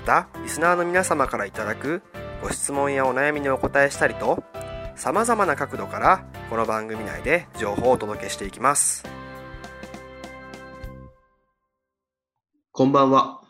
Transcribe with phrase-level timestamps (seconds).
[0.00, 2.02] またリスナーの皆様からいただく
[2.42, 4.42] ご質問やお悩みにお答えしたりと
[4.96, 9.04] さまざまな角度からこの番組内で情報をお届けしていきます。
[12.72, 13.42] こんばんは。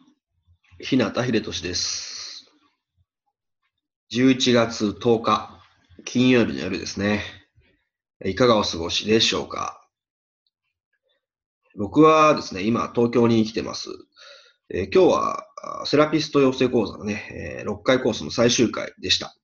[0.80, 2.50] 日向秀俊です。
[4.12, 5.62] 11月10日
[6.04, 7.22] 金曜日の夜ですね。
[8.24, 9.86] いかがお過ごしでしょうか？
[11.78, 13.90] 僕はですね、今東京に来てます。
[14.72, 15.46] えー、今日は
[15.84, 19.34] セラピスト養成講座のね、え、6回コースの最終回でした。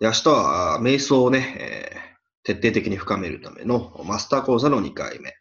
[0.00, 1.96] で明日は瞑想をね、え、
[2.44, 5.34] 徹底的に深めるためのマスター講座の2回目。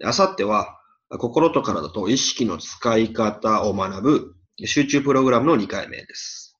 [0.00, 6.56] 明後日は心と体と意識の使い方を学ぶ集中プログラムの2回目です。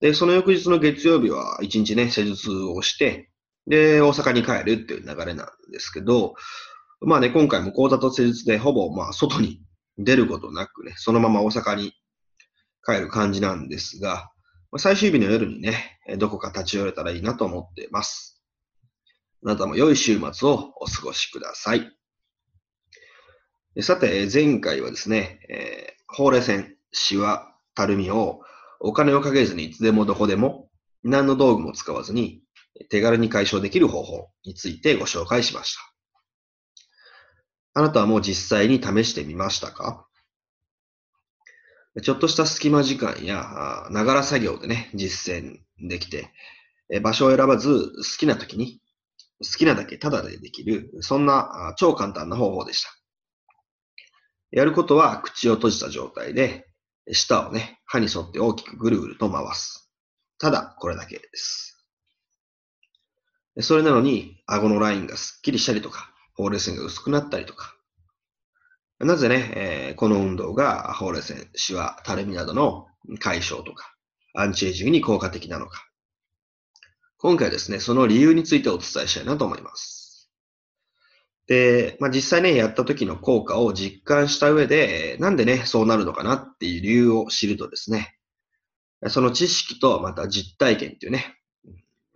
[0.00, 3.30] で、その翌日の月曜日は1日ね、施術をして、
[3.66, 6.34] で、大阪に帰るっていう流れなんですけど、
[7.00, 9.60] まあね、今回も講座と施術でほぼまあ外に
[9.98, 11.92] 出ることなくね、そのまま大阪に
[12.84, 14.30] 帰る感じなんですが、
[14.78, 18.42] 最終日の夜にね、どこか立ち寄れたらいいなと思っています。
[19.44, 21.90] あなたも良い週末をお過ごしください。
[23.80, 28.40] さて、前回はですね、えー、ほうれい線、シワ、たるみを
[28.80, 30.68] お金をかけずにいつでもどこでも
[31.02, 32.42] 何の道具も使わずに
[32.90, 35.91] 手軽に解消できる方法についてご紹介しました。
[37.74, 40.06] あなたはもう実際に試してみましたか？
[42.02, 46.30] ちょっとした隙間時間や、ながら作業でね、実践できて、
[47.02, 48.80] 場所を選ばず好きな時に、
[49.42, 52.88] 好きなだけタダでできる、そんな超簡単な方法でした。
[54.50, 56.66] やることは口を閉じた状態で、
[57.10, 59.90] 舌をね、歯に沿って大きくぐるぐると回す。
[60.38, 61.84] ただ、これだけです。
[63.60, 66.11] それなのに、顎のラインがスッキリしたりとか、
[66.42, 67.76] ほうれい線が薄くなったりとか。
[68.98, 72.86] なぜね、えー、この運動がほうれい線、シワ、たるみなどの
[73.20, 73.94] 解消とか、
[74.34, 75.88] アンチエイジングに効果的なのか。
[77.18, 80.30] 今回ですね、その理由についてお伝えしたいなと思います。
[81.46, 88.16] で、まあ、実際ね、やった時の効果を実感した上で、なんでね、そうなるのかなっていう理由を知るとですね、
[89.08, 91.36] その知識とまた実体験っていうね、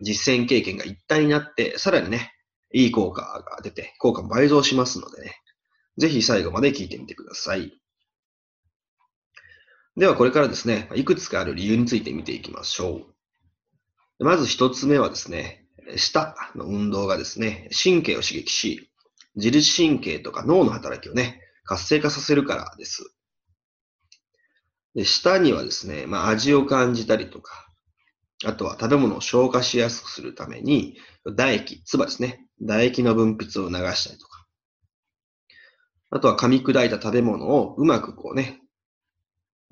[0.01, 2.36] 実践経験が一体になって、さらにね、
[2.73, 5.37] いい効果が出て、効果も倍増しますのでね、
[5.99, 7.73] ぜひ最後まで聞いてみてください。
[9.97, 13.01] ではこれからですね、いくつかある理由について見ていきましょ
[14.19, 14.25] う。
[14.25, 15.67] まず一つ目はですね、
[15.97, 18.91] 舌の運動がですね、神経を刺激し、
[19.37, 23.11] 自律神経とか脳の働きをね、活性化させるからです。
[24.95, 27.69] で舌にはですね、まあ、味を感じたりとか、
[28.45, 32.46] あとは食べ物を消化しやすくするために、唾液、唾ですね。
[32.61, 34.47] 唾液の分泌を促したりとか。
[36.11, 38.61] あとは噛み砕いた食べ物をうまくこうね、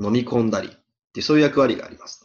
[0.03, 0.71] 飲み込んだりっ
[1.13, 2.25] てそういう役割があります。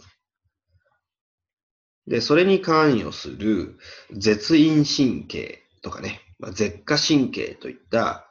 [2.07, 3.77] で、それに関与する
[4.11, 8.27] 絶陰神経とかね、まあ、舌下神経といった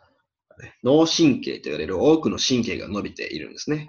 [0.82, 3.88] 脳神経と言われる多くの神経が伸びているんですね。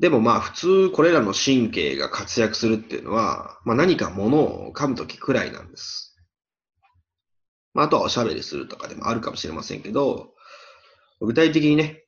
[0.00, 6.16] でもまあ普通これらの神経が活躍するっていうのは、まあ何か物を噛むときくらいなんです。
[7.74, 10.32] まああとはおしゃべりするとかでもあるかもしれませんけど、
[11.20, 12.04] 具体的にね、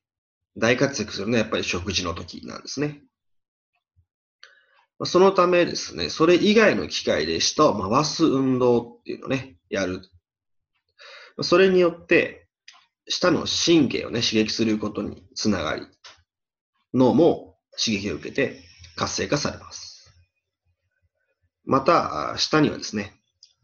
[0.56, 3.02] 大活躍するのはやっぱり食事の時なんですね。
[5.04, 10.00] そのためですね、それ以外の機会で舌を回す運動っていうのをね、やる。
[11.42, 12.48] それによって、
[13.06, 15.86] 舌の神経をね、刺激することにつながり、
[16.94, 18.62] 脳も刺激を受けて
[18.96, 20.12] 活性化されます。
[21.64, 23.14] また、下にはですね、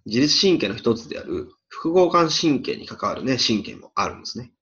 [0.06, 4.52] 自律神経の一つである副交感神経に関わるね、神経もあるんですね。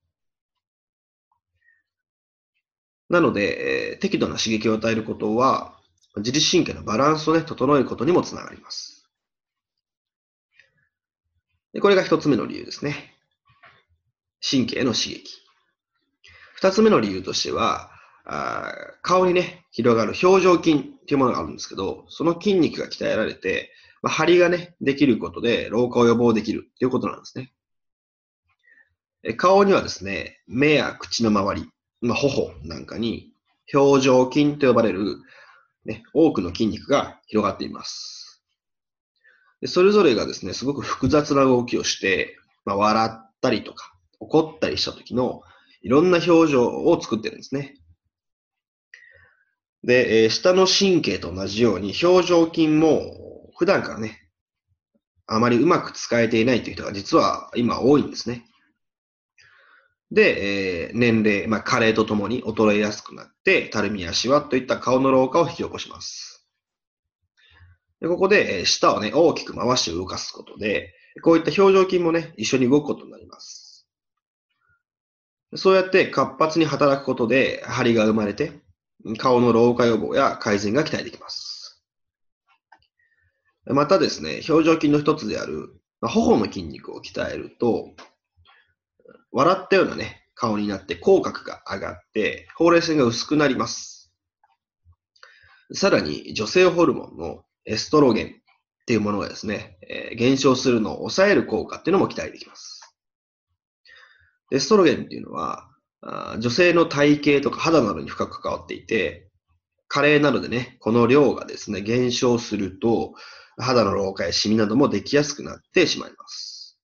[3.08, 5.78] なので、えー適度な刺激を与えることは、
[6.16, 9.08] 自律神経のバランスをね、整えることにもつながります。
[11.72, 13.14] でこれが一つ目の理由ですね。
[14.40, 15.24] 神経の刺激。
[16.54, 17.90] 二つ目の理由としては、
[18.26, 23.70] あ顔にね、広がる表情筋っていうものがあるんですけど、その筋肉が鍛えられて、
[24.02, 27.52] まあ、張りがね、できることで老化を予防できるっていうことなんですね。
[29.22, 31.70] え顔にはですね、目や口の周り、
[32.00, 33.32] まあ、頬なんかに
[33.72, 35.18] 表情筋と呼ばれる、
[35.84, 38.42] ね、多くの筋肉が広がっています。
[39.60, 45.42] でそれぞれがですね、すごく複雑な動きをして、まあ、笑ったりとか、怒ったりした時の
[45.82, 47.76] いろんな表情を作ってるんですね。
[49.86, 54.28] で、えー下の神経と同じように表情筋も普段からね、
[55.26, 58.44] あまりうまく使えていないという人が実は今多いんですね。
[60.10, 66.44] で、えー年齢、まあ、加齢とともに衰えやすくなって、たるみやシワといった顔の老化を引き起こします。
[68.00, 73.86] でここで、えー舌をね、大きく回して動かすことで、こういった表情筋もね、一緒に動くことになります。
[75.54, 78.65] そうやって活発に働くことで、張りが生まれて、
[79.18, 81.84] 顔の老化予防や改善が期待できます。
[83.66, 87.94] またですね、表情筋の一つである、まあ頬の筋肉を鍛えると、
[89.32, 94.12] 笑ったようなね、顔になって口角が上がって、ほうれい線が薄くなります。
[95.72, 98.30] さらに、女性ホルモンのエストロゲンっ
[98.86, 102.94] ていうものがですね、えー減少するのを抑える効果っていうのも期待できます。
[104.52, 105.68] エストロゲンっていうのは、
[106.38, 109.28] 女性の体型とか肌などに深く関わっていて、
[109.88, 113.14] 加齢などでね、この量がですね、減少すると、
[113.58, 116.78] 肌の老化やシミなどもできやすくなってしまいます。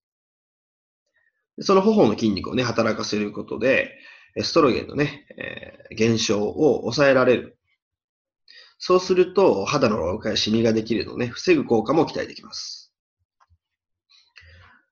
[1.60, 3.92] その頬の筋肉をね、働かせることで、
[4.34, 7.58] エストロゲンのね、えー減少を抑えられる。
[8.78, 12.92] そうすると、肌の老化やシミができるのをね、防ぐ効果も期待できます。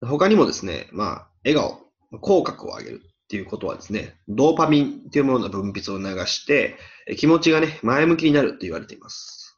[0.03, 6.77] 他にもですね、まあ、笑顔、口角を上げるっていうことはですね、ドーパミンっていうものの分泌を促して、
[7.17, 9.57] 気持ちがね、前向きになると言われています。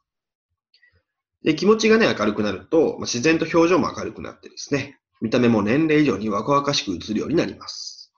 [1.42, 8.12] で、気持ちがね、明るくなると、ま自然と表情も明るくなってですね、見た目も年齢以上に若々しく映るようになります。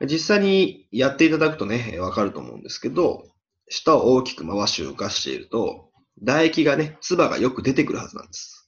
[0.00, 3.26] 実際にやっていただくとね、わかると思うんですけど、
[3.68, 5.90] 舌を大きく回し動かしていると、
[6.20, 8.61] 唾液がね、唾がよく出てくるはずなんです。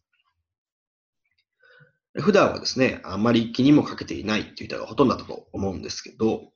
[2.20, 6.52] 普段はですね、あんまり気にもかけていないっていう人がほとんどだと思うんですけど、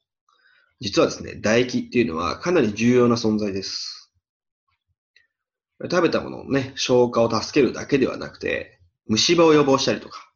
[0.81, 4.13] 実はですね、唾液っていうのはかなり重要な存在です。
[5.83, 10.29] 食べたもののね、消化を助けるだけではなくて、虫歯を予防したりとか、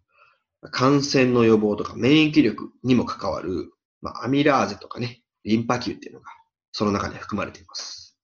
[0.71, 6.27] 感染の予防とか免疫力にも関わる、まあ、アミラーゼとかね、リンパ球っていうのが
[6.73, 8.19] その中に含まれています。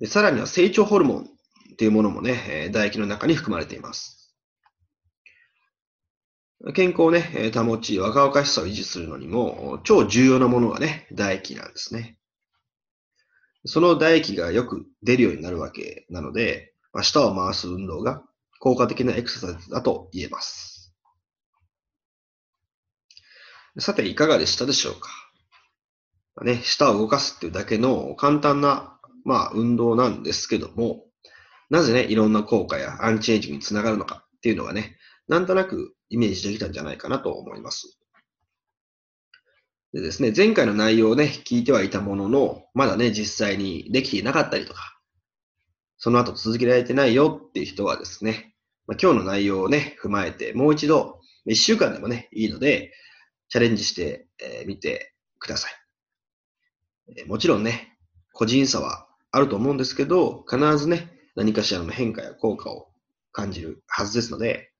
[0.00, 1.28] でさらには成長ホルモン
[1.72, 4.21] っていうものもね、唾液の中に含まれています。
[6.74, 12.18] 健康をね、保ち、若々しさを維持するのにも、超重要なものがね、唾液なんですね。
[13.64, 18.22] その唾液がよく出るようになるわけなので、まあ、舌を回す運動が
[18.60, 20.94] 効果的なエクササイズだと言えます。
[23.78, 25.08] さて、いかがでしたでしょうか？
[26.36, 31.06] まあね、舌を動かすっていうだけの簡単な、まあ、運動なんですけども、
[31.70, 34.96] なぜね、いろんな効果やアンチエイジングにつながるのかっていうのがね、
[35.32, 37.98] なんとなくイメージできたんじゃないかなと思います。
[39.94, 45.00] でですね、前回の内容をね、聞いてはいたものの、まだね、実際にできていなかったりとか、
[45.96, 48.54] その後続けられてないよっていう人はですね、
[48.86, 52.92] ま、今日の内容をね、踏まえて、もう一度、一週間でもね、いいので、
[53.48, 54.28] チャレンジして
[54.66, 55.68] み、てくださ
[57.16, 57.24] い。
[57.26, 57.96] もちろんね、
[58.34, 62.88] 個人差はあると思うんですけど、必ずね、何かしらの変化や効果を
[63.32, 64.71] 感じるはずですので、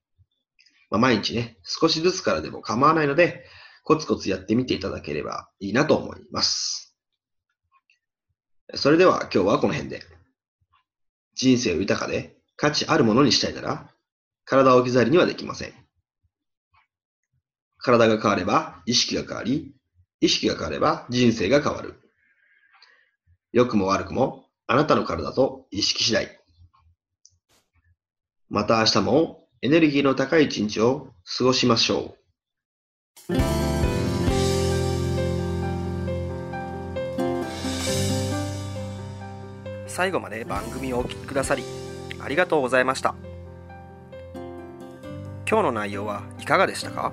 [0.93, 3.47] まあ、毎日ね、少しずつからでも構わないので、
[3.83, 6.95] コツコツやってみていただければいいなと思います。
[8.75, 10.03] それでは今日はこの辺で。
[11.35, 13.91] 人生を豊かで価値あるものにしたいなら、
[14.45, 15.73] 体を置き去りにはできません。
[17.79, 19.75] 体が変われば意識が変わり、
[20.21, 22.03] 意識が変われば人生が変わる。
[23.51, 26.39] 良くも悪くもあなたの体と意識次第。
[28.51, 31.07] また明日もエネルギーの高い一日を
[31.39, 32.17] 過ごしましょ
[33.31, 33.35] う。
[39.87, 41.63] 最後まで番組をお聞きくださり
[42.19, 43.15] ありがとうございました。
[45.49, 47.13] 今日の内容はいかがでしたか？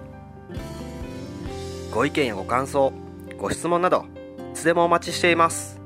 [1.91, 2.91] ご意見やご感想
[3.37, 4.05] ご質問など
[4.53, 5.79] いつでもお待ちしています。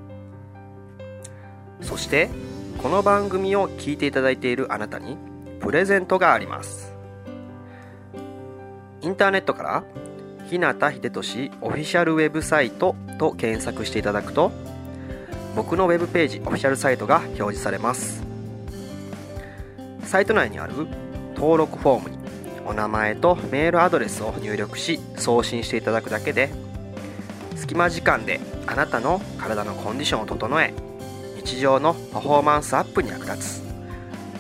[1.82, 2.29] そして
[2.82, 5.17] この番組を聞いていただいているあなたに
[5.63, 6.93] プレゼントがあります。
[9.01, 9.84] インターネットから
[10.50, 14.51] 日向秀俊オフィシャルウェブサイトと検索していただくと
[15.55, 18.24] 僕のウェブページオフィシャルサイトが表示されます。
[20.03, 20.74] サイト内にある
[21.36, 22.17] 登録フォームに
[22.65, 26.50] お名前とメールアドレスを入力し送信していただくだけで
[27.55, 30.74] 隙間時間であなたの体のコンディションを整え
[31.38, 33.62] 日常のパフォーマンスアップに役立つ。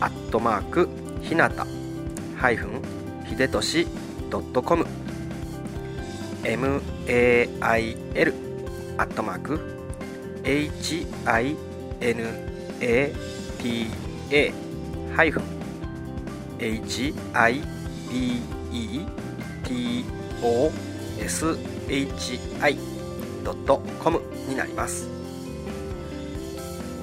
[0.00, 0.88] アットマーク
[1.22, 1.66] ひなた
[2.36, 2.82] ハイフン
[3.26, 3.86] ひでとし
[4.30, 4.86] .com
[6.42, 6.82] mail
[8.98, 9.60] アットマーク
[10.44, 11.56] hinata
[15.14, 15.42] ハイフン
[21.88, 25.08] hibetoshi.com になります。